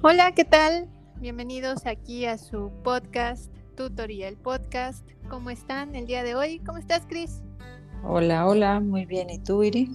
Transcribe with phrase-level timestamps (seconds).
[0.00, 0.88] Hola, ¿qué tal?
[1.16, 5.04] Bienvenidos aquí a su podcast, Tutorial Podcast.
[5.28, 6.60] ¿Cómo están el día de hoy?
[6.60, 7.42] ¿Cómo estás, Cris?
[8.04, 9.28] Hola, hola, muy bien.
[9.28, 9.90] ¿Y tú, Iri?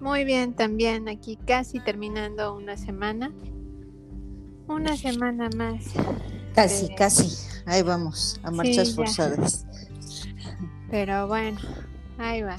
[0.00, 3.32] Muy bien, también aquí casi terminando una semana.
[4.66, 5.84] Una semana más.
[6.56, 7.36] Casi, casi.
[7.64, 9.64] Ahí vamos, a marchas forzadas.
[10.90, 11.60] Pero bueno,
[12.18, 12.56] ahí va.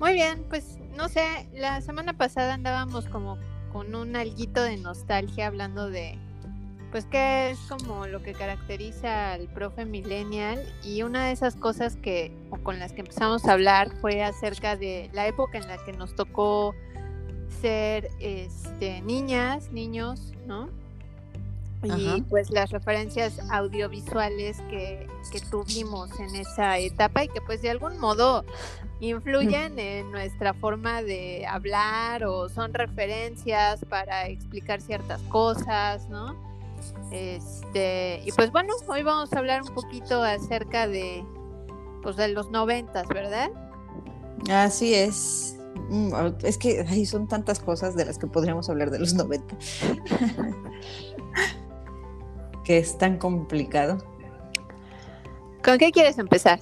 [0.00, 3.36] Muy bien, pues no sé, la semana pasada andábamos como
[3.74, 6.16] con un alguito de nostalgia hablando de
[6.92, 11.96] pues que es como lo que caracteriza al profe millennial y una de esas cosas
[11.96, 15.84] que o con las que empezamos a hablar fue acerca de la época en la
[15.84, 16.72] que nos tocó
[17.60, 20.68] ser este niñas, niños, ¿no?
[21.84, 27.70] Y pues las referencias audiovisuales que, que tuvimos en esa etapa y que pues de
[27.70, 28.44] algún modo
[29.00, 36.34] influyen en nuestra forma de hablar o son referencias para explicar ciertas cosas, ¿no?
[37.10, 41.24] Este, y pues bueno, hoy vamos a hablar un poquito acerca de
[42.02, 43.50] pues de los noventas, ¿verdad?
[44.50, 45.56] Así es.
[45.88, 46.12] Mm,
[46.42, 49.56] es que ahí son tantas cosas de las que podríamos hablar de los 90.
[52.64, 53.98] que es tan complicado.
[55.62, 56.58] ¿Con qué quieres empezar?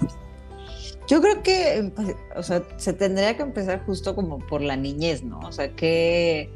[1.09, 5.25] Yo creo que, pues, o sea, se tendría que empezar justo como por la niñez,
[5.25, 5.41] ¿no?
[5.41, 6.50] O sea, que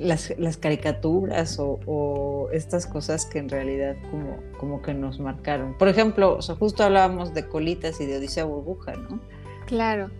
[0.00, 5.76] las, caricaturas o, estas cosas que en realidad como, como que nos marcaron.
[5.78, 9.20] Por ejemplo, o sea, justo hablábamos de Colitas y de Odisea Burbuja, ¿no?
[9.66, 10.10] Claro.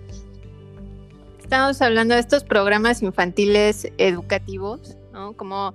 [1.43, 5.37] Estamos hablando de estos programas infantiles educativos, ¿no?
[5.37, 5.75] Como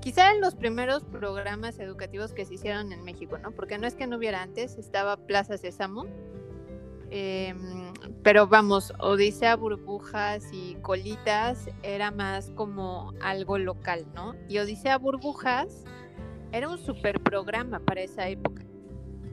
[0.00, 3.52] quizá los primeros programas educativos que se hicieron en México, ¿no?
[3.52, 6.06] Porque no es que no hubiera antes, estaba Plaza Sésamo,
[7.10, 14.36] Em, pero vamos, Odisea Burbujas y Colitas era más como algo local, ¿no?
[14.48, 15.84] Y Odisea Burbujas
[16.52, 18.62] era un super programa para esa época.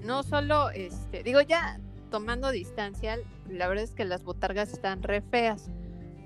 [0.03, 1.79] No solo, este, digo ya
[2.09, 5.69] tomando distancia, la verdad es que las botargas están re feas,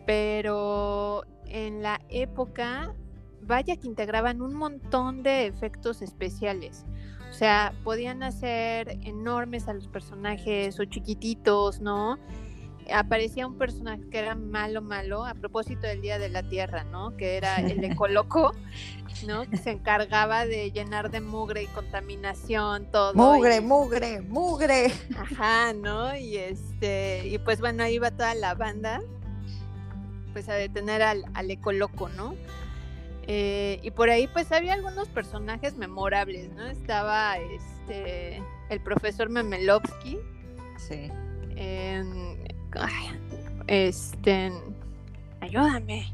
[0.06, 2.96] pero en la época,
[3.52, 6.86] vaya que integraban un montón de efectos especiales.
[7.30, 12.18] O sea, podían hacer enormes a los personajes o chiquititos, ¿no?
[12.94, 17.18] Aparecía un personaje que era malo, malo, a propósito del Día de la Tierra, ¿no?
[17.18, 18.54] Que era el ecoloco,
[19.28, 19.44] ¿no?
[19.50, 23.14] Que se encargaba de llenar de mugre y contaminación todo.
[23.16, 24.94] Mugre, mugre, mugre.
[25.18, 26.16] Ajá, ¿no?
[26.16, 29.02] Y este, y pues bueno, ahí va toda la banda,
[30.32, 32.34] pues a detener al, al ecoloco, ¿no?
[33.28, 36.68] Eh, y por ahí pues había algunos personajes memorables, ¿no?
[36.68, 40.18] Estaba este el profesor Memelovsky.
[40.78, 41.12] Sí.
[43.68, 44.52] este
[45.40, 46.14] ayúdame.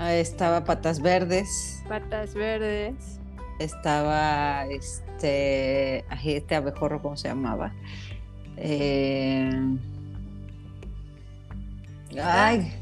[0.00, 1.82] estaba Patas Verdes.
[1.88, 3.20] Patas Verdes.
[3.60, 7.72] Estaba este este abejorro, ¿cómo se llamaba?
[8.56, 9.50] Eh,
[12.22, 12.72] ay,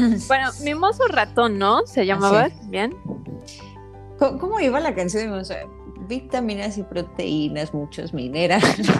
[0.28, 1.86] bueno, Mimoso Ratón, ¿no?
[1.86, 2.48] ¿Se llamaba?
[2.64, 2.96] ¿Bien?
[4.18, 5.32] ¿Cómo, iba la canción?
[5.32, 5.40] O
[6.06, 8.80] vitaminas y proteínas, muchos minerales.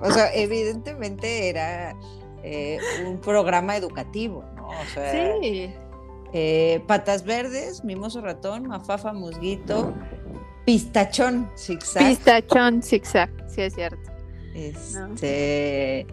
[0.00, 1.94] o sea, evidentemente era
[2.42, 4.68] eh, un programa educativo, ¿no?
[4.68, 5.72] O sea, sí.
[6.32, 9.94] Eh, patas verdes, mimoso ratón, mafafa, musguito,
[10.64, 12.06] pistachón, zigzag.
[12.06, 14.10] Pistachón, zigzag, sí es cierto.
[14.54, 16.06] Este.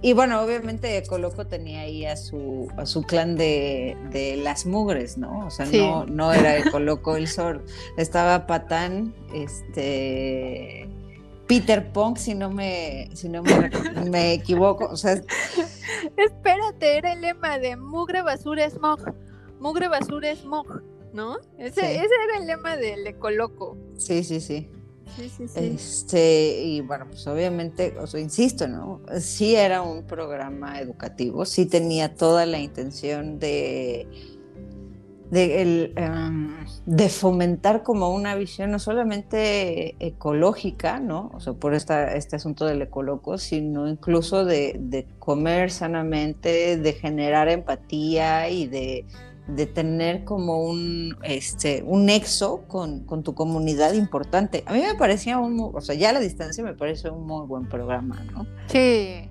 [0.00, 3.96] Y bueno, obviamente Coloco tenía ahí a su, a su clan de,
[4.42, 5.46] las mugres, ¿no?
[5.46, 7.64] O sea, no, no era Coloco el sol.
[7.96, 10.88] Estaba Patán, este
[11.48, 14.84] Peter Punk, si no me, si no me, equivoco.
[14.84, 15.20] O sea,
[16.16, 19.00] espérate, era el lema de mugre, basura, smog.
[19.58, 20.82] Mugre, basura, smog,
[21.12, 21.38] ¿no?
[21.58, 23.76] Ese, ese era el lema del Ecoloco.
[23.96, 24.70] Sí, sí, sí.
[25.54, 29.00] Este, y bueno, pues obviamente, o insisto, ¿no?
[29.20, 34.06] Sí era un programa educativo, sí tenía toda la intención de,
[35.30, 36.56] de, el, em,
[36.86, 41.30] de fomentar como una visión no solamente ecológica, ¿no?
[41.34, 46.92] O sea, por esta, este asunto del ecoloco, sino incluso de, de comer sanamente, de
[46.92, 49.04] generar empatía y de
[49.48, 54.62] de tener como un, este, un nexo con, tu comunidad importante.
[54.66, 57.46] A mí me parecía un, o sea, ya a la distancia me parece un muy
[57.46, 58.46] buen programa, ¿no?
[58.66, 59.28] Sí.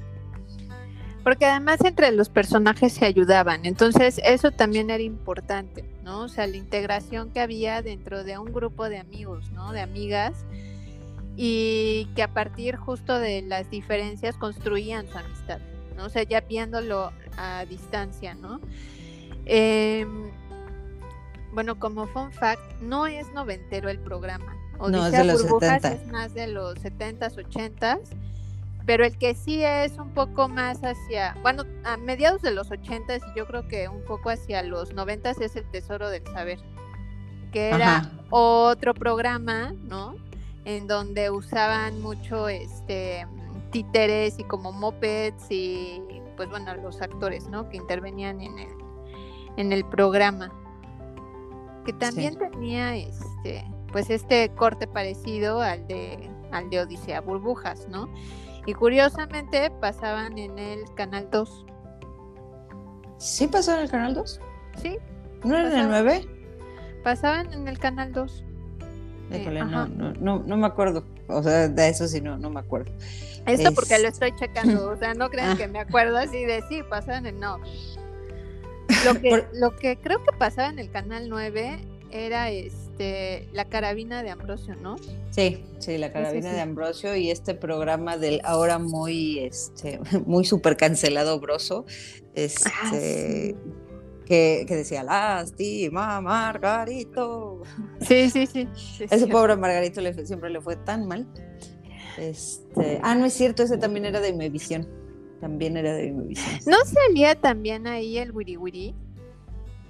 [1.24, 6.22] Porque además entre los personajes se ayudaban, entonces eso también era importante, ¿no?
[6.22, 9.72] O sea, la integración que había dentro de un grupo de amigos, ¿no?
[9.72, 10.46] De amigas,
[11.36, 15.60] y que a partir justo de las diferencias construían su amistad,
[15.96, 16.06] ¿no?
[16.06, 18.60] O sea, ya viéndolo a distancia, ¿no?
[19.50, 20.30] Em,
[21.54, 24.56] bueno, como fun fact, no es noventero el programa.
[24.80, 28.02] no, es de los Burbujas es más de los 70s, 80s.
[28.86, 33.22] Pero el que sí es un poco más hacia, bueno, a mediados de los 80s
[33.34, 36.60] y yo creo que un poco hacia los 90s es el Tesoro del Saber,
[37.52, 40.16] que era otro programa, ¿no?
[40.64, 43.28] En donde usaban mucho este
[43.72, 46.02] títeres y como mopeds y
[46.38, 47.68] pues bueno, los actores, ¿no?
[47.70, 48.87] Que intervenían en el,
[49.58, 50.54] en el programa.
[51.86, 58.10] Que también tenía este, pues este corte parecido al de, al de Odisea Burbujas, ¿no?
[58.66, 61.66] Y curiosamente pasaban en el Canal 2.
[63.18, 64.42] ¿Sí pasaban en el Canal 2?
[64.82, 64.98] Sí.
[65.44, 66.28] ¿No era en el 9?
[67.04, 68.44] Pasaban en el Canal 2.
[69.32, 71.04] Eh, no, no, no, no, me acuerdo.
[71.28, 72.92] O sea, de eso sí, no, no me acuerdo.
[73.46, 74.90] Esto porque lo estoy checando.
[74.90, 75.58] O sea, no crean ah.
[75.58, 77.60] que me acuerdo así de sí, pasaban en no.
[79.14, 81.80] Lo que, lo que creo que pasaba en el Canal 9
[82.12, 84.96] era este la carabina de Ambrosio, ¿no?
[85.30, 90.78] Sí, sí, la carabina de Ambrosio y este programa del ahora muy este muy super
[90.78, 91.86] cancelado Broso,
[92.34, 92.92] este ah,
[94.26, 97.62] que, que, decía lástima Margarito.
[98.02, 98.68] Sí, sí, sí.
[99.00, 101.28] Ese pobre Margarito le, siempre le fue tan mal.
[102.18, 104.88] Este, ah, no es cierto, ese también era de Imevisión.
[105.40, 106.60] También era de Imevisión.
[106.66, 108.96] ¿No salía también ahí el Wiri Wiri?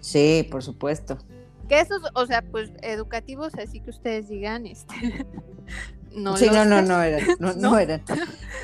[0.02, 1.18] Sí, por supuesto.
[1.68, 4.96] Que esos, o sea, pues educativos, así que ustedes digan, este.
[6.16, 8.02] no sí, no, no, no eran, no, eran.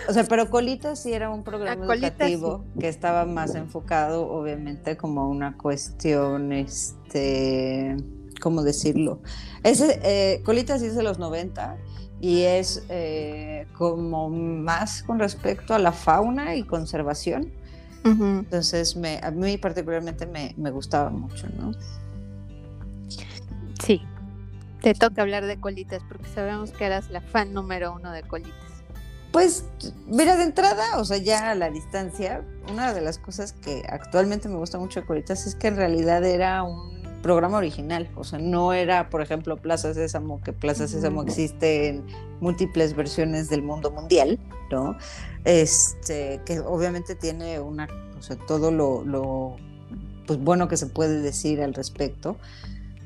[0.08, 5.30] O sea, pero Colitas sí era un programa educativo que estaba más enfocado, obviamente, como
[5.30, 7.96] una cuestión, este,
[8.42, 9.22] ¿cómo decirlo?
[9.64, 11.78] Ese, eh, Colitas sí es de los 90
[12.24, 17.52] y es eh, como más con respecto a la fauna y conservación.
[18.06, 21.74] Entonces, me, a mí particularmente me, me gustaba mucho, ¿no?
[23.86, 24.02] Sí,
[24.82, 28.72] te toca hablar de colitas porque sabemos que eras la fan número uno de colitas.
[29.34, 29.66] Pues,
[30.08, 32.42] mira, de entrada, o sea, ya a la distancia,
[32.72, 36.24] una de las cosas que actualmente me gusta mucho de colitas es que en realidad
[36.24, 36.93] era un
[37.24, 42.06] programa original, o sea, no era, por ejemplo, Plaza Sésamo, que Plaza Sésamo existe en
[42.40, 44.40] múltiples versiones del mundo mundial,
[44.70, 44.96] ¿no?
[45.46, 47.88] Este, que obviamente tiene una,
[48.20, 49.56] o sea, todo lo, lo
[50.28, 52.38] pues bueno que se puede decir al respecto,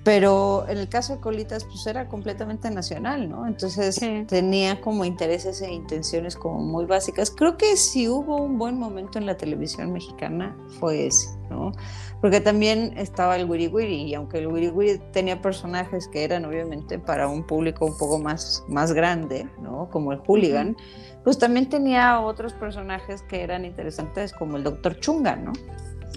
[0.07, 3.45] pero en el caso de Colitas, pues era completamente nacional, ¿no?
[3.45, 4.00] Entonces
[4.30, 7.30] tenía como intereses e intenciones como muy básicas.
[7.30, 11.74] Creo que si hubo un buen momento en la televisión mexicana fue ese, ¿no?
[12.21, 16.45] Porque también estaba el Wiri Wiri, y aunque el Wiri Wiri tenía personajes que eran
[16.45, 19.89] obviamente para un público un poco más, más grande, ¿no?
[19.89, 20.77] Como el Hooligan,
[21.25, 25.51] pues también tenía otros personajes que eran interesantes, como el Doctor Chunga, ¿no?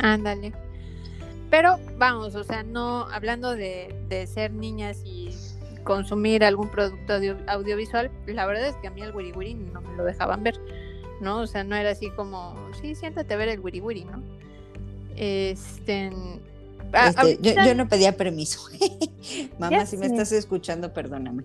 [0.01, 0.53] Ándale.
[1.51, 3.93] Pero vamos, o sea, no hablando de,
[4.33, 5.31] ser niñas y
[5.83, 7.15] consumir algún producto
[7.49, 10.55] audiovisual, la verdad es que a mí el wiri wiri no me lo dejaban ver,
[11.21, 11.41] ¿no?
[11.41, 14.23] O sea, no era así como, sí, siéntate a ver el wiri wiri, ¿no?
[15.17, 16.13] Este,
[16.93, 18.61] este yo, no pedía permiso.
[19.59, 21.43] Mamá, si me estás escuchando, perdóname.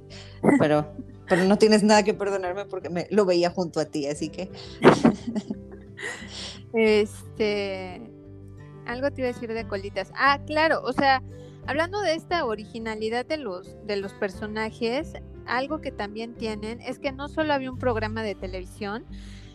[0.59, 0.93] Pero,
[1.27, 4.51] pero no tienes nada que perdonarme porque me lo veía junto a ti, así que.
[6.73, 8.14] este
[8.85, 10.11] algo te iba a decir de colitas.
[10.15, 11.21] Ah, claro, o sea,
[11.67, 15.13] hablando de esta originalidad de los, de los personajes,
[15.45, 19.05] algo que también tienen es que no solo había un programa de televisión,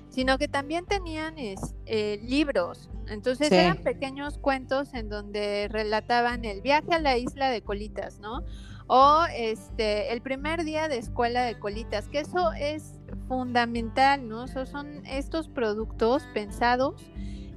[0.08, 2.90] sino que también tenían eh, libros.
[3.08, 8.44] Entonces eran pequeños cuentos en donde relataban el viaje a la isla de Colitas, ¿no?
[8.86, 14.48] O este el primer día de escuela de Colitas, que eso es fundamental, ¿no?
[14.48, 16.94] son estos productos pensados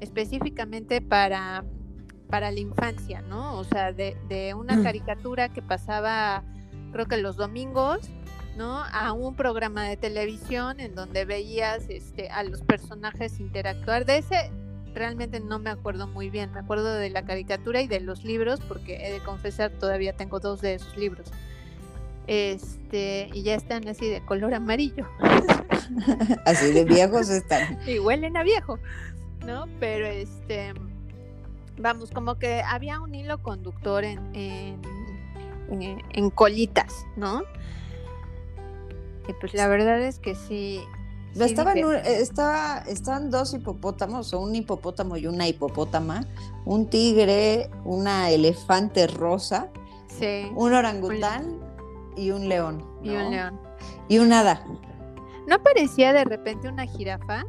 [0.03, 1.63] específicamente para,
[2.29, 3.57] para la infancia, ¿no?
[3.57, 4.83] O sea, de, de una mm.
[4.83, 6.43] caricatura que pasaba,
[6.91, 8.09] creo que los domingos,
[8.57, 8.83] ¿no?
[8.83, 14.05] A un programa de televisión en donde veías este, a los personajes interactuar.
[14.05, 14.51] De ese
[14.93, 18.59] realmente no me acuerdo muy bien, me acuerdo de la caricatura y de los libros,
[18.67, 21.31] porque he de confesar, todavía tengo dos de esos libros.
[22.27, 25.05] Este, y ya están así de color amarillo.
[26.45, 27.79] así de viejos están.
[27.87, 28.79] y huelen a viejo.
[29.45, 29.65] ¿No?
[29.79, 30.73] Pero este,
[31.77, 34.79] vamos, como que había un hilo conductor en,
[35.69, 37.43] en, colitas, ¿no?
[39.27, 40.81] Y pues la verdad es que sí.
[41.39, 46.25] estaban, estaba, estaban dos hipopótamos, o un hipopótamo y una hipopótama,
[46.65, 49.69] un tigre, una elefante rosa,
[50.55, 51.59] un orangután
[52.15, 52.85] y un león.
[53.01, 53.59] Y un león.
[54.07, 54.65] Y un hada.
[55.47, 57.43] ¿No parecía de repente una jirafa?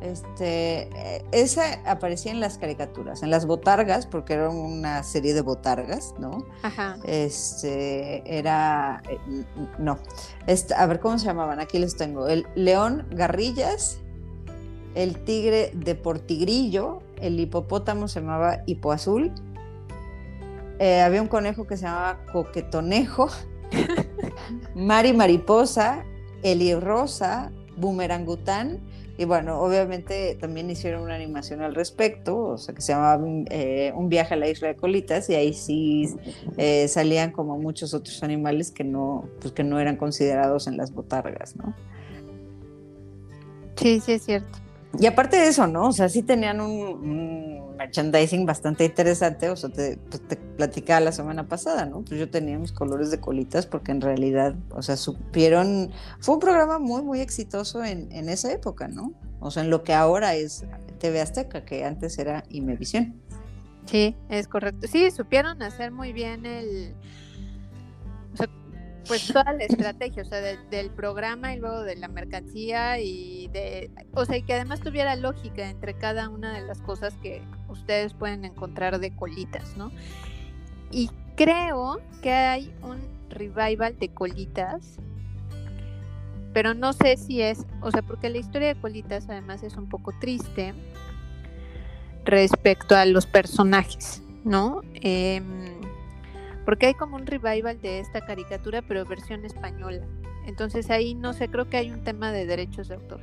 [0.00, 5.42] Este, eh, esa aparecía en las caricaturas, en las botargas, porque era una serie de
[5.42, 6.46] botargas, ¿no?
[6.62, 6.96] Ajá.
[7.04, 9.18] Este, era, eh,
[9.78, 9.98] no,
[10.76, 13.98] a ver cómo se llamaban, aquí les tengo, el león garrillas,
[14.94, 19.32] el tigre de portigrillo, el hipopótamo se llamaba hipoazul,
[20.78, 23.28] eh, había un conejo que se llamaba coquetonejo,
[24.74, 26.04] Mari Mariposa,
[26.42, 28.80] Eli Rosa, Boomerangután,
[29.20, 33.92] y bueno, obviamente también hicieron una animación al respecto, o sea, que se llamaba eh,
[33.94, 36.08] Un viaje a la isla de Colitas, y ahí sí
[36.56, 40.94] eh, salían como muchos otros animales que no, pues que no eran considerados en las
[40.94, 41.74] botargas, ¿no?
[43.76, 44.58] Sí, sí, es cierto.
[44.98, 45.88] Y aparte de eso, ¿no?
[45.88, 49.48] O sea, sí tenían un, merchandising bastante interesante.
[49.48, 52.02] O sea, te, pues, te, platicaba la semana pasada, ¿no?
[52.02, 55.90] Pues yo tenía mis colores de colitas porque en realidad, o sea, supieron.
[56.18, 59.12] Fue un programa muy, muy exitoso en, en esa época, ¿no?
[59.38, 60.64] O sea, en lo que ahora es
[60.98, 63.14] TV Azteca, que antes era Imevisión.
[63.86, 64.86] Sí, es correcto.
[64.86, 66.94] Sí, supieron hacer muy bien el.
[69.10, 73.90] Pues toda la estrategia, o sea, del programa y luego de la mercancía y de,
[74.14, 78.14] o sea, y que además tuviera lógica entre cada una de las cosas que ustedes
[78.14, 79.90] pueden encontrar de colitas, ¿no?
[80.92, 83.00] Y creo que hay un
[83.30, 84.98] revival de colitas,
[86.52, 89.88] pero no sé si es, o sea, porque la historia de colitas además es un
[89.88, 90.72] poco triste
[92.24, 94.82] respecto a los personajes, ¿no?
[94.94, 95.42] Eh,
[96.64, 100.04] porque hay como un revival de esta caricatura, pero versión española.
[100.46, 103.20] Entonces ahí no sé, creo que hay un tema de derechos de autor.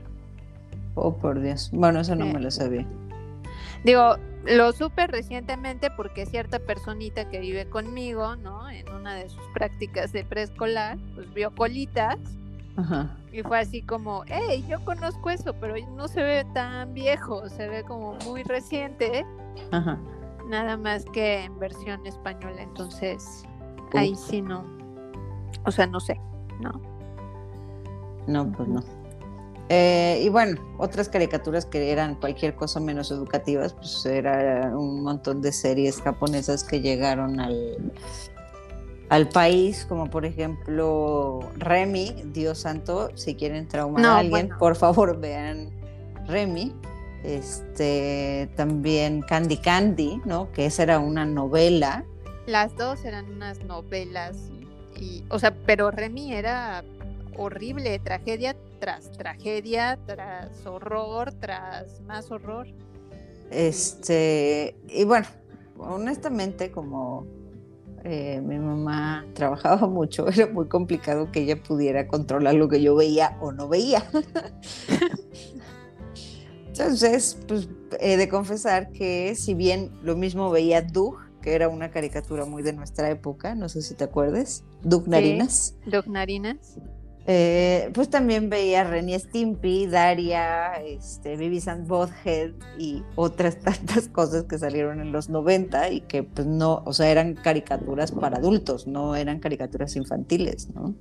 [0.95, 1.69] Oh, por Dios.
[1.71, 2.85] Bueno, eso no me lo sabía.
[3.83, 4.15] Digo,
[4.45, 8.69] lo supe recientemente porque cierta personita que vive conmigo, ¿no?
[8.69, 12.17] En una de sus prácticas de preescolar, pues vio colitas.
[12.75, 13.15] Ajá.
[13.31, 17.67] Y fue así como, hey, yo conozco eso, pero no se ve tan viejo, se
[17.67, 19.25] ve como muy reciente.
[19.71, 19.99] Ajá
[20.47, 23.43] nada más que en versión española, entonces
[23.93, 24.65] ahí sí no,
[25.65, 26.19] o sea, no sé,
[26.59, 26.81] ¿no?
[28.27, 28.83] No, pues no.
[29.69, 35.41] Eh, y bueno, otras caricaturas que eran cualquier cosa menos educativas, pues era un montón
[35.41, 37.91] de series japonesas que llegaron al,
[39.09, 45.19] al país, como por ejemplo Remy, Dios santo, si quieren traumar a alguien, por favor
[45.19, 45.69] vean
[46.27, 46.73] Remy.
[47.23, 50.51] Este, también Candy Candy, ¿no?
[50.51, 52.05] Que esa era una novela.
[52.45, 54.37] Las dos eran unas novelas
[54.99, 56.83] y, o sea, pero Remy era
[57.37, 62.67] horrible, tragedia tras tragedia, tras horror, tras más horror.
[63.51, 65.27] Este, y bueno,
[65.77, 67.25] honestamente, como
[68.03, 72.95] eh, mi mamá trabajaba mucho, era muy complicado que ella pudiera controlar lo que yo
[72.95, 74.03] veía o no veía.
[76.79, 77.67] Entonces, pues
[77.99, 82.61] he de confesar que si bien lo mismo veía Doug, que era una caricatura muy
[82.61, 85.75] de nuestra época, no sé si te acuerdas, Doug Narinas.
[85.85, 86.77] Doug Narinas.
[87.29, 94.45] Eh, pues también veía Renny Stimpy, Daria, este, Beavis and Bothead y otras tantas cosas
[94.45, 98.87] que salieron en los 90 y que pues no, o sea, eran caricaturas para adultos,
[98.87, 100.95] no eran caricaturas infantiles, ¿no?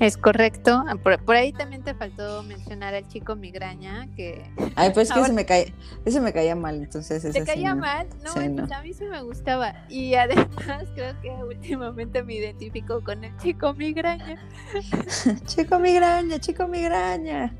[0.00, 0.82] Es correcto.
[0.86, 4.50] Ah, por, ahí también te faltó mencionar al chico migraña que.
[4.74, 5.72] Ay, pues que ese me caía,
[6.04, 7.22] ese me caía mal, entonces.
[7.32, 8.08] ¿Te caía mal?
[8.22, 9.86] No, a mí sí me gustaba.
[9.88, 14.38] Y además creo que últimamente me identifico con el chico migraña.
[15.46, 17.54] chico migraña, chico migraña.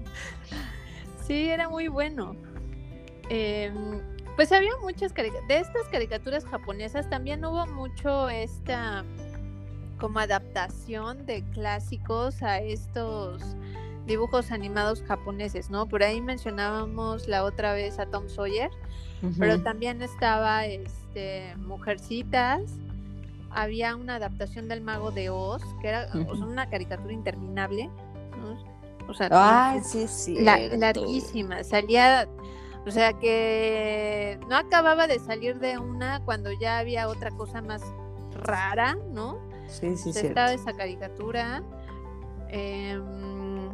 [1.26, 2.36] Sí, era muy bueno.
[3.30, 4.00] Em,
[4.36, 5.48] pues había muchas caricaturas.
[5.48, 9.04] De estas caricaturas japonesas también hubo mucho esta
[9.98, 13.42] como adaptación de clásicos a estos
[14.06, 15.86] dibujos animados japoneses, ¿no?
[15.86, 18.70] Por ahí mencionábamos la otra vez a Tom Sawyer,
[19.38, 22.62] pero también estaba este Mujercitas,
[23.50, 27.88] había una adaptación del Mago de Oz, que era una caricatura interminable,
[29.08, 32.28] O sea, sí, sí, larguísima, salía
[32.86, 37.82] o sea que no acababa de salir de una cuando ya había otra cosa más
[38.34, 39.38] rara, ¿no?
[39.68, 40.26] Sí, sí, sí.
[40.26, 41.62] Estaba esa caricatura.
[42.48, 43.70] Em,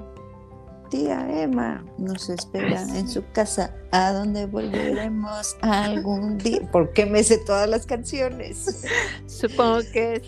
[0.91, 3.75] Tía Emma nos espera en su casa.
[3.93, 6.69] ¿A dónde volveremos algún día?
[6.73, 8.85] ¿Por qué me sé todas las canciones?
[9.27, 10.21] Supongo que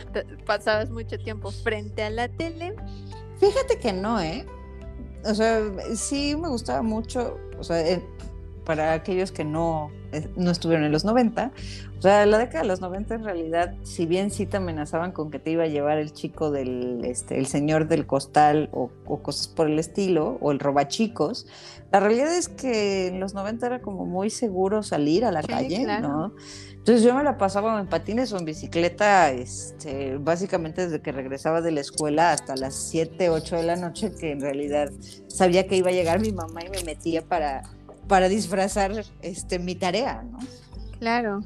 [0.47, 2.77] pasabas mucho tiempo frente a la tele.
[3.39, 4.47] Fíjate que no, ¿eh?
[5.25, 5.61] O sea,
[5.97, 7.39] sí me gustaba mucho.
[7.59, 7.81] O sea,
[8.65, 11.53] para aquellos que no, eh, no estuvieron en los 90,
[11.99, 15.31] o sea, la década de los 90 en realidad, si bien sí te amenazaban con
[15.31, 18.91] que te iba a llevar el chico del, este, el señor del costal o,
[19.23, 21.47] cosas por el estilo, o el robachicos,
[21.93, 25.87] la realidad es que en los 90 era como muy seguro salir a la calle,
[26.01, 26.35] ¿no?
[26.73, 31.61] Entonces yo me la pasaba en patines o en bicicleta, este, básicamente desde que regresaba
[31.61, 34.91] de la escuela hasta las 7, 8 de la noche, que en realidad
[35.29, 37.63] sabía que iba a llegar mi mamá y me metía para,
[38.09, 40.39] para disfrazar este, mi tarea, ¿no?
[40.99, 41.41] Claro.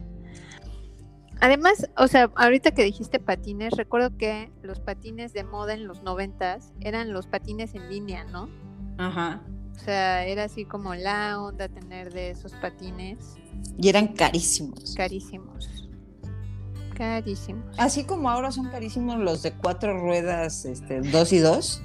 [1.41, 6.03] Además, o sea, ahorita que dijiste patines, recuerdo que los patines de moda en los
[6.03, 8.49] noventas eran los patines en línea, ¿no?
[8.99, 9.43] Ajá.
[9.75, 13.37] O sea, era así como la onda tener de esos patines.
[13.79, 14.95] Y eran carísimos.
[14.97, 15.91] Carísimos.
[16.95, 17.79] Carísimos.
[17.79, 21.83] Así como ahora son carísimos los de cuatro ruedas, este, dos y dos.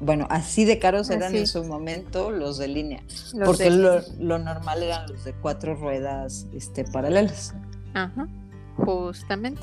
[0.00, 3.02] Bueno, así de caros eran en su momento los de línea.
[3.44, 7.54] porque Lo, lo, normal eran los de cuatro ruedas este, paralelas.
[7.94, 8.28] Ajá,
[8.76, 9.62] justamente.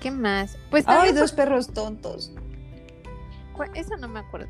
[0.00, 0.56] ¿Qué más?
[0.70, 2.32] Pues hay dos perros tontos.
[3.74, 4.46] Esa no me acuerdo.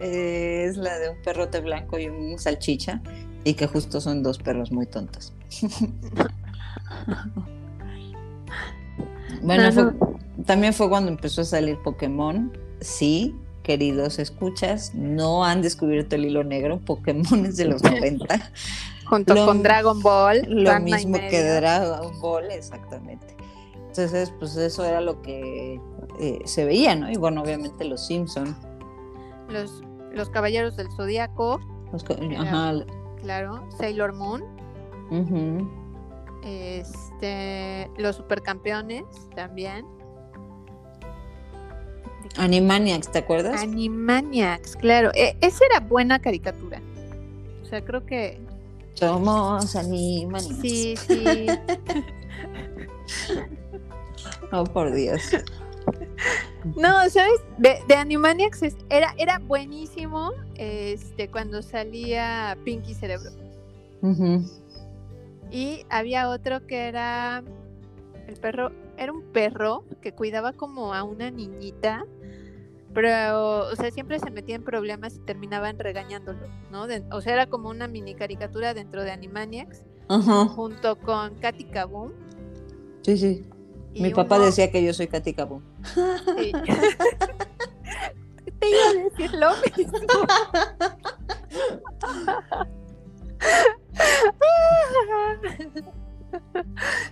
[0.00, 3.02] es la de un perrote blanco y un salchicha
[3.44, 5.32] y que justo son dos perros muy tontos.
[9.42, 10.15] bueno,
[10.46, 12.56] también fue cuando empezó a salir Pokémon.
[12.80, 16.78] Sí, queridos escuchas, no han descubierto el hilo negro.
[16.78, 18.52] Pokémon es de los 90.
[19.06, 20.44] Junto con Dragon Ball.
[20.48, 23.36] Lo mismo que Dragon Ball, exactamente.
[23.88, 25.80] Entonces, pues eso era lo que
[26.20, 27.10] eh, se veía, ¿no?
[27.10, 28.54] Y bueno, obviamente los Simpson.
[29.48, 31.60] Los, los Caballeros del Zodíaco.
[32.38, 32.74] ajá.
[33.22, 34.44] Claro, Sailor Moon.
[36.44, 39.86] Este, los Supercampeones también.
[42.38, 43.62] Animaniacs, ¿te acuerdas?
[43.62, 45.10] Animaniacs, claro.
[45.14, 46.80] E, esa era buena caricatura.
[47.62, 48.38] O sea, creo que
[48.94, 50.60] somos Animaniacs.
[50.60, 51.22] Sí, sí.
[54.52, 55.22] oh, por Dios.
[56.76, 57.40] No, ¿sabes?
[57.58, 63.30] De, de Animaniacs era, era buenísimo este, cuando salía Pinky Cerebro.
[65.50, 67.42] Y había otro que era
[68.26, 72.04] el perro, era un perro que cuidaba como a una niñita
[72.96, 76.86] pero, o sea, siempre se metía en problemas y terminaban regañándolo, ¿no?
[77.10, 79.82] o sea, era como una mini caricatura dentro de Animaniacs,
[80.54, 82.12] junto con Katy Kaboom.
[83.02, 83.44] Sí, sí.
[83.92, 85.60] Mi papá decía que yo soy Katy Kaboom.
[85.84, 86.52] Sí.
[88.60, 89.98] Te iba a decir lo mismo.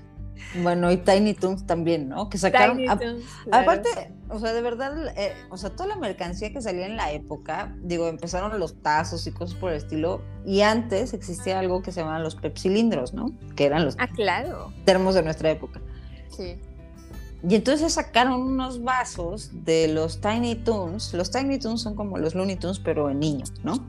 [0.63, 2.29] Bueno, y Tiny Toons también, ¿no?
[2.29, 2.79] Que sacaron.
[3.51, 7.13] Aparte, o sea, de verdad, eh, o sea, toda la mercancía que salía en la
[7.13, 11.93] época, digo, empezaron los tazos y cosas por el estilo, y antes existía algo que
[11.93, 13.33] se llamaban los pepsilindros, ¿no?
[13.57, 14.73] Que eran los ah, claro.
[14.85, 15.81] termos de nuestra época.
[16.37, 16.57] Sí.
[17.47, 21.13] Y entonces sacaron unos vasos de los Tiny Toons.
[21.13, 23.87] Los Tiny Toons son como los Looney Tunes, pero en niños, ¿no?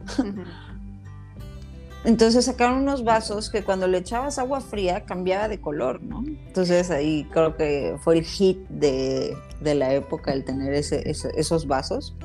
[2.05, 6.23] Entonces sacaron unos vasos que cuando le echabas agua fría cambiaba de color, ¿no?
[6.25, 12.15] Entonces ahí creo que fue el hit de, la época el tener ese, esos vasos.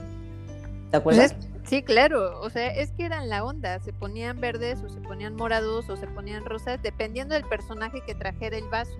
[0.91, 1.37] ¿Te pues acuerdas?
[1.65, 2.41] sí, claro.
[2.41, 3.81] O sea, es que eran la onda.
[3.81, 8.15] Se ponían verdes o se ponían morados o se ponían rosas, dependiendo del personaje que
[8.15, 8.99] trajera el vaso.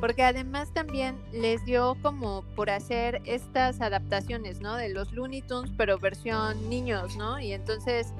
[0.00, 4.76] Porque además también les dio como por hacer estas adaptaciones, ¿no?
[4.76, 7.40] De los Looney Tunes, pero versión niños, ¿no?
[7.40, 8.12] Y entonces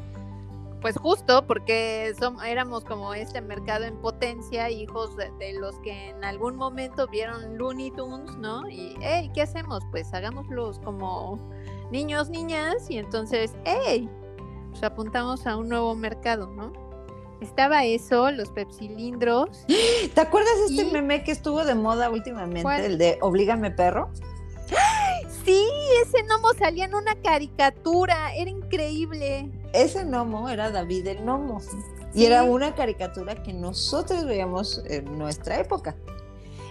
[0.81, 2.13] pues justo porque
[2.47, 7.91] éramos como este mercado en potencia, hijos de, los que en algún momento vieron Looney
[7.91, 8.69] Tunes, ¿no?
[8.69, 9.83] Y, hey, ¿qué hacemos?
[9.91, 11.39] Pues hagámoslos como
[11.91, 14.09] niños, niñas, y entonces, hey,
[14.71, 16.73] pues apuntamos a un nuevo mercado, ¿no?
[17.41, 19.65] Estaba eso, los pepsilindros.
[20.15, 24.11] ¿Te acuerdas de este meme que estuvo de moda últimamente, el de Oblígame perro?
[25.49, 25.67] Sí,
[26.03, 29.51] ese gnomo salía en una caricatura, era increíble.
[29.73, 31.63] Ese gnomo era David el gnomo.
[32.15, 35.97] Y era una caricatura que nosotros veíamos en nuestra época.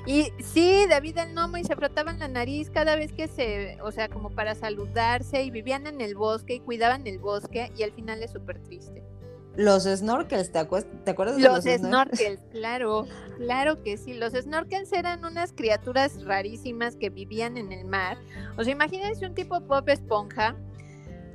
[0.05, 3.91] Y sí, David el gnomo y se frotaban la nariz cada vez que se, o
[3.91, 7.93] sea, como para saludarse y vivían en el bosque y cuidaban el bosque y al
[7.93, 9.03] final es súper triste.
[9.57, 12.39] Los snorkels, ¿te, acuerdas de los, los snorkels?
[12.51, 14.13] claro, claro que sí.
[14.13, 18.19] Los snorkels eran unas criaturas rarísimas que vivían en el mar.
[18.55, 20.55] O sea, imagínense un tipo pop esponja,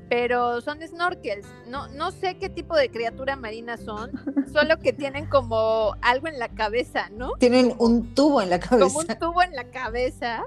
[0.09, 1.49] pero son snorkels.
[1.67, 4.13] No, no sé qué tipo de criatura marina son,
[4.53, 7.33] solo que tienen como algo en la cabeza, ¿no?
[7.41, 8.87] Tienen un tubo en la cabeza.
[8.87, 10.45] Como un tubo en la cabeza.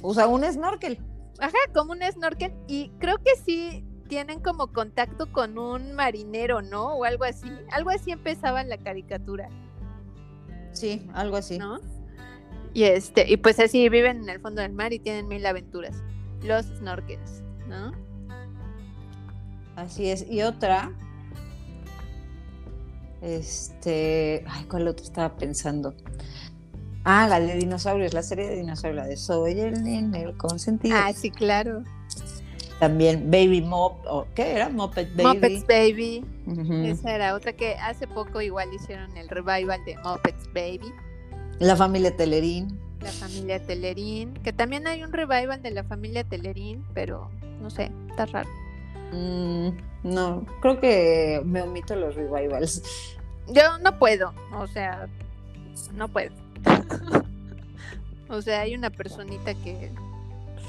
[0.00, 0.98] O sea, un snorkel.
[1.40, 2.54] Ajá, como un snorkel.
[2.68, 6.94] Y creo que sí tienen como contacto con un marinero, ¿no?
[6.94, 7.50] O algo así.
[7.70, 9.48] Algo así empezaba la caricatura.
[10.72, 11.58] Sí, algo así.
[11.58, 11.78] ¿No?
[12.74, 16.02] Y este, y pues así viven en el fondo del mar y tienen mil aventuras.
[16.42, 17.92] Los snorkels, ¿no?
[19.76, 20.26] Así es.
[20.28, 20.92] Y otra.
[23.20, 24.44] Este.
[24.46, 25.94] Ay, ¿cuál otro estaba pensando?
[27.04, 30.96] Ah, la de dinosaurios, la serie de dinosaurios, la de Soy el nene, el consentido.
[30.96, 31.82] Ah, sí, claro.
[32.78, 34.68] También Baby Mop, ¿qué era?
[34.68, 35.28] Muppet Baby.
[35.28, 36.24] Muppets Baby.
[36.86, 40.92] Esa era otra que hace poco igual hicieron el revival de Muppets Baby.
[41.58, 42.78] La familia Telerín.
[43.00, 47.90] La familia Telerín, que también hay un revival de la familia Telerín, pero no sé,
[48.10, 48.48] está raro.
[49.12, 49.70] Mm,
[50.04, 52.82] no, creo que me omito los revivals.
[53.48, 55.08] Yo no puedo, o sea,
[55.94, 56.32] no puedo.
[58.28, 59.90] o sea, hay una personita que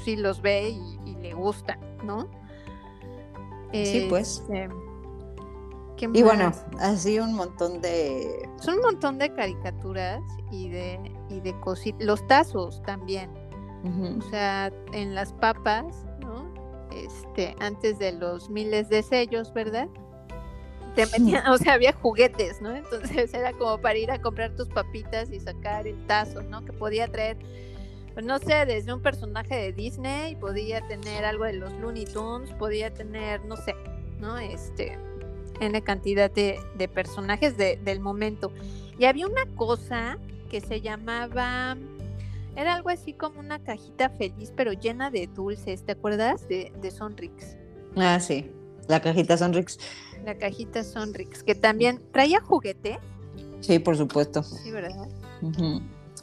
[0.04, 2.28] sí los ve y, le gusta, ¿no?
[3.72, 4.42] Sí, pues.
[4.48, 4.68] Este,
[6.00, 8.48] y bueno, así un montón de...
[8.60, 12.02] Son un montón de caricaturas y de, y de cositas.
[12.02, 13.30] Los tazos también.
[14.18, 16.52] O sea, en las papas, ¿no?
[16.94, 19.88] Este, antes de los miles de sellos, ¿verdad?
[20.94, 22.74] Te metían, o sea, había juguetes, ¿no?
[22.74, 26.64] Entonces era como para ir a comprar tus papitas y sacar el tazo, ¿no?
[26.64, 27.38] Que podía traer
[28.14, 32.50] pues no sé, desde un personaje de Disney, podía tener algo de los Looney Tunes,
[32.54, 33.74] podía tener, no sé,
[34.18, 34.38] ¿no?
[34.38, 34.98] Este,
[35.60, 36.58] N cantidad de,
[36.92, 38.52] personajes del momento.
[38.98, 40.18] Y había una cosa
[40.50, 41.76] que se llamaba,
[42.56, 46.48] era algo así como una cajita feliz, pero llena de dulces, ¿te acuerdas?
[46.48, 47.56] De, de Sonrix.
[47.96, 48.50] Ah, sí,
[48.88, 49.78] la cajita Sonrix.
[50.24, 52.98] La cajita Sonrix, que también traía juguete.
[53.60, 54.42] Sí, por supuesto.
[54.42, 55.06] Sí, ¿verdad?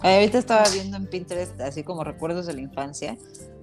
[0.01, 3.17] Ahorita estaba viendo en Pinterest así como recuerdos de la infancia.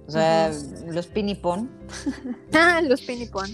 [0.07, 0.51] O sea,
[0.87, 1.71] los pinipón.
[2.53, 3.49] ah, los pinipón.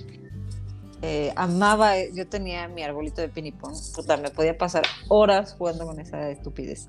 [1.04, 3.74] Eh, amaba, yo tenía mi arbolito de pinipón.
[3.96, 6.88] Puta, me podía pasar horas jugando con esa estupidez.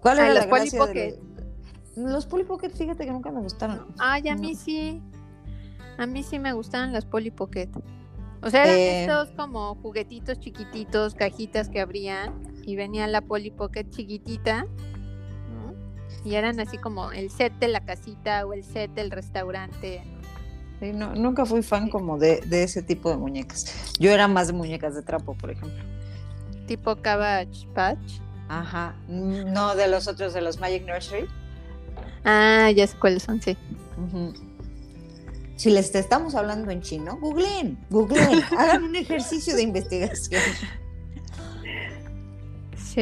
[0.00, 1.14] ¿Cuál era ah, los Polly Pocket?
[1.96, 3.86] Los Polly Pocket, fíjate que nunca me gustaron.
[3.98, 5.02] Ay, a mí sí.
[5.98, 7.68] A mí sí me gustaban las Polly Pocket.
[8.40, 13.50] O sea, eran eh, estos como juguetitos chiquititos, cajitas que abrían y venía la Polly
[13.50, 14.66] Pocket chiquitita
[16.24, 20.02] y eran así como el set de la casita o el set del restaurante.
[20.80, 23.94] no, nunca fui fan como de, ese tipo de muñecas.
[23.98, 25.82] Yo era más de muñecas de trapo, por ejemplo.
[26.66, 28.20] Tipo Cabbage Patch.
[28.48, 28.94] Ajá.
[29.08, 31.26] No de los otros, de los Magic Nursery.
[32.24, 33.56] Ah, ya sé cuáles son, sí.
[35.56, 40.42] Si les estamos hablando en chino, googleen, googleen, hagan un ejercicio de investigación.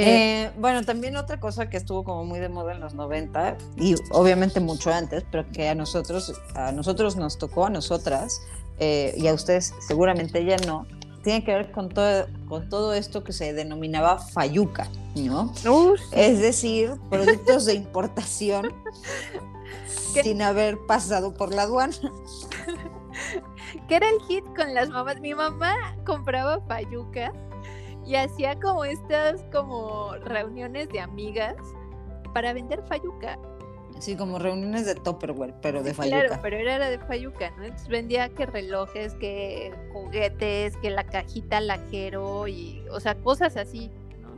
[0.00, 3.94] Eh, bueno, también otra cosa que estuvo como muy de moda en los 90 y
[4.10, 8.40] obviamente mucho antes, pero que a nosotros, a nosotros nos tocó, a nosotras,
[8.78, 10.86] eh, y a ustedes seguramente ya no,
[11.22, 15.52] tiene que ver con todo, con todo esto que se denominaba fayuca, ¿no?
[16.12, 18.72] es decir, productos de importación
[20.22, 21.96] sin haber pasado por la aduana.
[23.88, 25.20] ¿Qué era el hit con las mamás?
[25.20, 27.32] Mi mamá compraba fayuca
[28.06, 31.56] y hacía como estas como reuniones de amigas
[32.32, 33.38] para vender fayuca.
[33.98, 36.26] Sí, como reuniones de Tupperware, pero de fayuca.
[36.26, 37.64] Claro, pero era de fayuca, ¿no?
[37.64, 43.90] Entonces vendía que relojes, que juguetes, que la cajita lajero y, o sea, cosas así,
[44.20, 44.28] ¿no?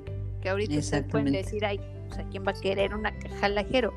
[0.40, 3.92] Que ahorita se pueden decir, ay, o sea, ¿quién va a querer una caja lajero?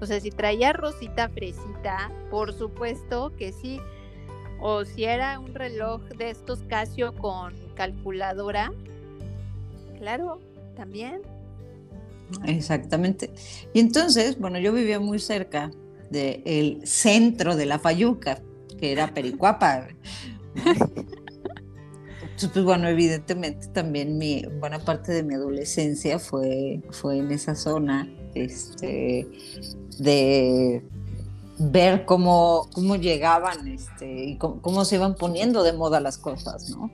[0.00, 3.80] O sea, si traía rosita fresita, por supuesto que sí.
[4.60, 8.72] O si era un reloj de estos Casio con calculadora,
[9.98, 10.40] Claro,
[10.76, 11.22] también.
[12.46, 13.30] Exactamente.
[13.72, 15.70] Y entonces, bueno, yo vivía muy cerca
[16.10, 18.40] del centro de la Fayuca,
[18.78, 19.88] que era Pericuapa.
[22.34, 27.54] Entonces, pues bueno, evidentemente también mi buena parte de mi adolescencia fue, fue en esa
[27.54, 29.28] zona este,
[29.98, 30.82] de
[31.58, 36.70] ver cómo, cómo llegaban este, y cómo, cómo, se iban poniendo de moda las cosas,
[36.70, 36.90] ¿no?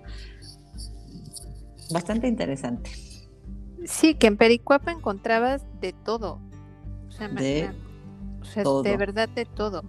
[1.93, 2.91] Bastante interesante.
[3.85, 6.41] Sí, que en Pericuapa encontrabas de todo.
[7.09, 7.71] O sea, de,
[8.85, 9.83] de verdad de todo.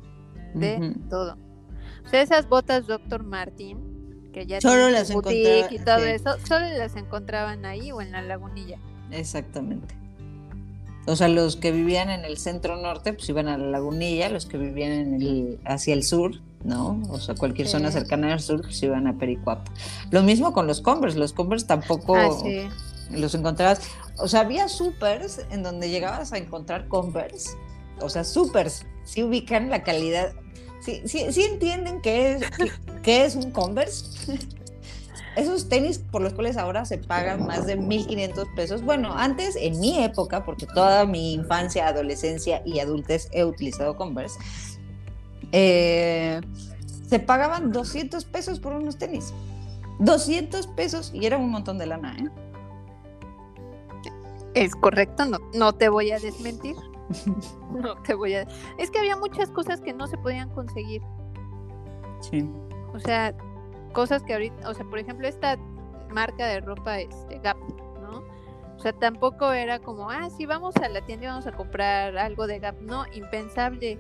[0.53, 1.37] De todo.
[2.05, 3.23] O sea, esas botas Dr.
[3.23, 8.21] Martin, que ya solo las y todo eso, solo las encontraban ahí o en la
[8.21, 8.79] lagunilla.
[9.11, 9.95] Exactamente.
[11.07, 14.45] O sea, los que vivían en el centro norte, pues iban a la lagunilla, los
[14.45, 17.01] que vivían en el, hacia el sur, ¿no?
[17.09, 19.71] O sea, cualquier zona cercana al sur, pues iban a Pericuapa.
[20.11, 22.29] Lo mismo con los Converse, los Converse tampoco ah,
[23.11, 23.81] los encontrabas.
[24.17, 27.57] O sea, había supers en donde llegabas a encontrar Converse,
[27.99, 30.33] o sea, supers, sí ubican la calidad.
[30.79, 32.43] ¿Sí, sí, entienden qué es,
[33.03, 34.37] qué, es un Converse?
[35.35, 38.81] Esos tenis por los cuales ahora se pagan más de 1.500 pesos.
[38.81, 44.37] Bueno, antes, en mi época, porque toda mi infancia, adolescencia y adultez he utilizado Converse,
[45.51, 46.41] eh,
[47.07, 49.33] se pagaban 200 pesos por unos tenis.
[49.99, 52.29] 200 pesos y era un montón de lana, ¿eh?
[54.53, 56.75] Es correcto, no, no te voy a desmentir.
[57.71, 58.47] no te voy a.
[58.77, 61.01] Es que había muchas cosas que no se podían conseguir.
[62.21, 62.49] Sí.
[62.93, 63.33] O sea,
[63.93, 65.57] cosas que ahorita, o sea, por ejemplo, esta
[66.09, 67.57] marca de ropa, este, Gap,
[68.01, 68.23] ¿no?
[68.75, 72.17] O sea, tampoco era como, ah, sí, vamos a la tienda y vamos a comprar
[72.17, 72.81] algo de Gap.
[72.81, 73.99] No, impensable.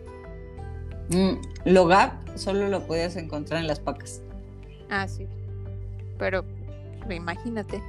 [1.09, 1.33] Mm,
[1.65, 4.21] lo Gap solo lo podías encontrar en las pacas.
[4.89, 5.27] Ah, sí.
[6.17, 6.43] Pero,
[7.09, 7.81] imagínate.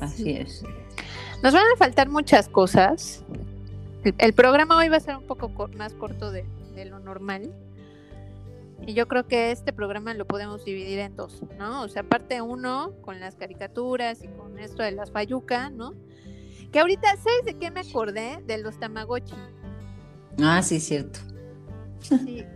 [0.00, 0.62] Así es.
[1.42, 3.24] Nos van a faltar muchas cosas.
[4.18, 6.44] El, programa hoy va a ser un poco más corto de,
[6.84, 7.52] lo normal.
[8.86, 11.82] Y yo creo que este programa lo podemos dividir en dos, ¿no?
[11.82, 15.94] O sea, parte uno con las caricaturas y con esto de las fayuca, ¿no?
[16.72, 18.42] Que ahorita, ¿sabes de qué me acordé?
[18.46, 19.34] De los Tamagotchi.
[20.42, 21.20] Ah, sí, cierto.
[22.00, 22.44] Sí.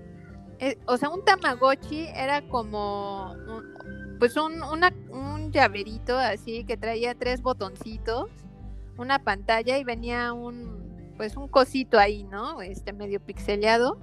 [0.60, 3.32] Eh, o sea, un Tamagotchi era como,
[4.18, 8.28] pues un, una, un llaverito así que traía tres botoncitos,
[8.96, 12.60] una pantalla y venía un, pues un cosito ahí, ¿no?
[12.60, 14.00] Este medio pixeleado.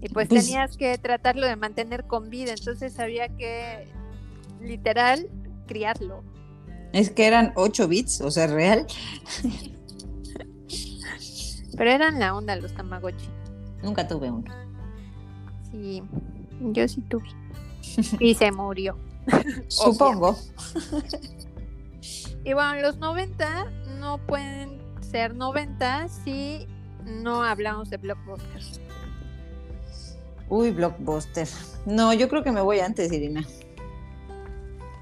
[0.00, 3.86] Y pues, pues tenías que tratarlo de mantener con vida, entonces había que
[4.60, 5.28] literal
[5.66, 6.22] criarlo.
[6.96, 8.86] Es que eran 8 bits, o sea, real.
[11.76, 13.28] Pero eran la onda los Tamagotchi.
[13.82, 14.50] Nunca tuve uno.
[15.70, 16.02] Sí,
[16.58, 17.28] yo sí tuve.
[18.18, 18.96] Y se murió.
[19.68, 20.38] Supongo.
[22.44, 26.66] y bueno, los 90 no pueden ser 90 si
[27.04, 28.62] no hablamos de Blockbuster.
[30.48, 31.46] Uy, Blockbuster.
[31.84, 33.46] No, yo creo que me voy antes, Irina.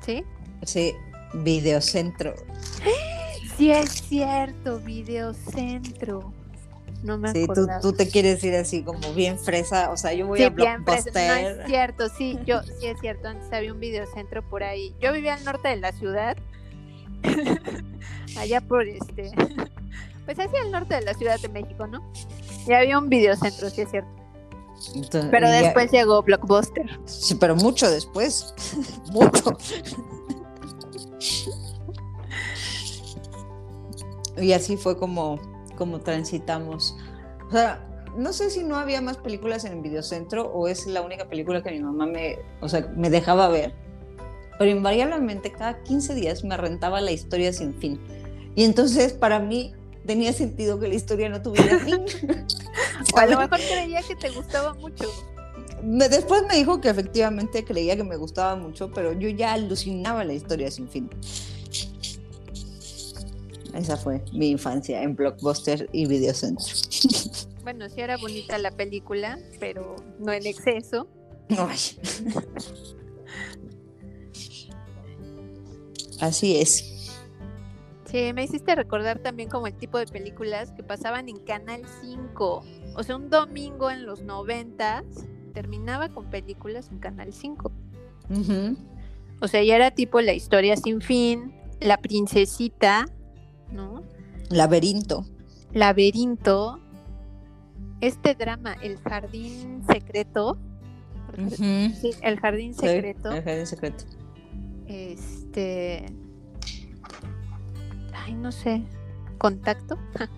[0.00, 0.24] ¿Sí?
[0.62, 0.92] Sí,
[1.42, 2.34] Videocentro.
[3.56, 6.32] Sí, es cierto, Videocentro.
[7.04, 10.26] No me sí, tú, tú, te quieres ir así como bien fresa, o sea, yo
[10.26, 11.12] voy a Blockbuster.
[11.12, 14.94] No es cierto, sí, yo sí es cierto, antes había un videocentro por ahí.
[15.00, 16.34] Yo vivía al norte de la ciudad,
[18.38, 19.32] allá por este,
[20.24, 22.10] pues hacia el norte de la Ciudad de México, ¿no?
[22.66, 24.08] Y había un videocentro, sí es cierto.
[25.30, 26.98] pero después llegó Blockbuster.
[27.04, 28.54] Sí, pero mucho después,
[29.12, 29.58] mucho.
[34.36, 35.40] Y así fue como
[35.76, 36.96] como transitamos.
[37.48, 37.84] O sea,
[38.16, 41.62] no sé si no había más películas en el videocentro o es la única película
[41.62, 43.74] que mi mamá me, o sea, me dejaba ver.
[44.58, 48.00] Pero invariablemente cada 15 días me rentaba la historia sin fin.
[48.54, 49.74] Y entonces para mí
[50.06, 52.04] tenía sentido que la historia no tuviera fin.
[53.14, 55.06] o a lo mejor creía que te gustaba mucho.
[55.86, 60.32] Después me dijo que efectivamente creía que me gustaba mucho, pero yo ya alucinaba la
[60.32, 61.10] historia sin fin.
[63.74, 66.66] Esa fue mi infancia en Blockbuster y Videocentro.
[67.64, 71.08] Bueno, sí era bonita la película, pero no en exceso.
[76.20, 77.14] Así es.
[78.04, 82.64] Sí, me hiciste recordar también como el tipo de películas que pasaban en Canal 5.
[82.96, 85.06] O sea, un domingo en los noventas
[85.54, 87.72] terminaba con películas en Canal 5.
[89.40, 93.06] O sea, ya era tipo La historia sin fin, La princesita,
[93.72, 94.02] ¿no?
[94.50, 95.24] Laberinto.
[95.72, 96.80] Laberinto.
[98.00, 100.58] Este drama, El Jardín Secreto.
[101.48, 103.32] Sí, El Jardín Secreto.
[103.32, 104.04] el Jardín Secreto.
[104.86, 106.06] Este.
[108.12, 108.82] Ay, no sé.
[109.38, 109.96] ¿Contacto?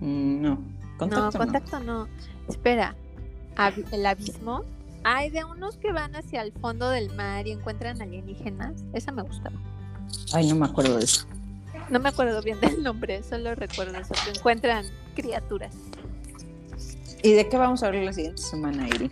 [0.00, 0.58] Mm, no.
[0.98, 2.08] Contacto no, contacto no.
[2.48, 2.96] Espera.
[3.90, 4.64] ¿El abismo?
[5.04, 8.84] Hay de unos que van hacia el fondo del mar y encuentran alienígenas.
[8.92, 9.56] Esa me gustaba.
[10.32, 11.26] Ay, no me acuerdo de eso.
[11.90, 15.74] No me acuerdo bien del nombre, solo recuerdo eso, que encuentran criaturas.
[17.22, 19.10] ¿Y de qué vamos a hablar la siguiente semana, Iri?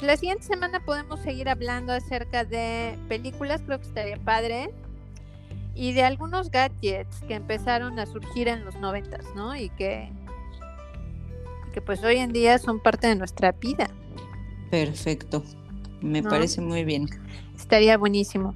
[0.00, 4.70] La siguiente semana podemos seguir hablando acerca de películas, creo que estaría padre,
[5.74, 9.54] y de algunos gadgets que empezaron a surgir en los noventas, ¿no?
[9.54, 10.10] Y que,
[11.72, 13.88] que pues hoy en día son parte de nuestra vida.
[14.70, 15.42] Perfecto,
[16.00, 17.08] me parece muy bien.
[17.56, 18.54] Estaría buenísimo.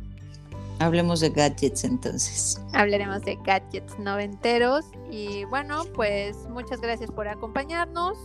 [0.81, 2.61] Hablemos de gadgets entonces.
[2.72, 8.18] Hablaremos de gadgets noventeros y bueno, pues muchas gracias por acompañarnos.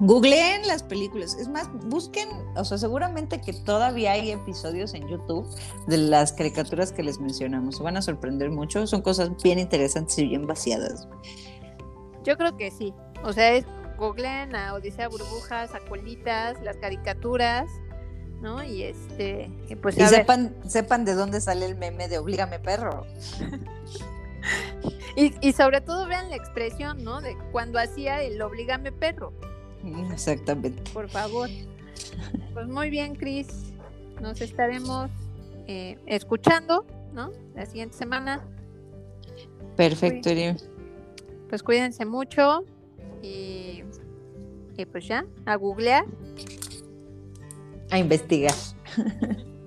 [0.00, 1.34] Googleen las películas.
[1.34, 5.46] Es más, busquen, o sea, seguramente que todavía hay episodios en YouTube
[5.88, 7.78] de las caricaturas que les mencionamos.
[7.78, 8.86] Se van a sorprender mucho.
[8.86, 11.08] Son cosas bien interesantes y bien vaciadas.
[12.24, 12.94] Yo creo que sí.
[13.24, 13.66] O sea, es
[13.98, 17.68] googleen a Odisea Burbujas, a Colitas, las caricaturas,
[18.40, 18.62] ¿no?
[18.62, 19.50] Y este,
[19.82, 23.04] pues y sepan, sepan de dónde sale el meme de Oblígame perro.
[25.16, 27.20] y, y, sobre todo vean la expresión, ¿no?
[27.20, 29.32] De cuando hacía el Oblígame perro.
[30.12, 30.82] Exactamente.
[30.92, 31.48] Por favor.
[32.54, 33.48] Pues muy bien, Cris.
[34.20, 35.10] Nos estaremos
[35.66, 37.32] eh, escuchando, ¿no?
[37.54, 38.44] La siguiente semana.
[39.76, 40.30] Perfecto,
[41.48, 42.64] Pues cuídense mucho
[43.22, 43.84] y,
[44.76, 46.04] y pues ya, a googlear.
[47.90, 48.54] A investigar.